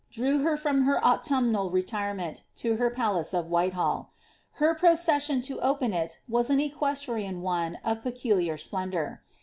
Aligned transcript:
dte 0.11 0.57
from 0.57 0.85
her 0.85 0.99
autumnal 1.05 1.69
letirement 1.69 2.41
lo 2.63 2.75
her 2.75 2.89
palace 2.89 3.35
of 3.35 3.45
Whitehall. 3.45 4.09
Her 4.53 4.73
pror« 4.73 5.21
tion 5.23 5.41
Id 5.41 5.59
open 5.61 5.93
it 5.93 6.21
was 6.27 6.49
an 6.49 6.59
equestrian 6.59 7.43
one 7.43 7.75
of 7.85 8.01
peculiar 8.01 8.57
splendour. 8.57 9.21